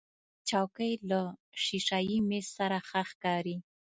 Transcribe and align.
چوکۍ 0.49 0.93
له 1.09 1.21
شیشهيي 1.63 2.19
میز 2.29 2.47
سره 2.57 2.77
ښه 2.87 3.01
ښکاري. 3.09 3.57